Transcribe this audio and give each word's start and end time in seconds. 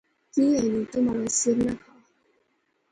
کی 0.33 0.43
ایہہ 0.55 0.69
نی، 0.73 0.81
تو 0.91 0.97
مہاڑا 1.05 1.29
سر 1.39 1.55
نہ 1.65 1.73
کھا 1.81 1.91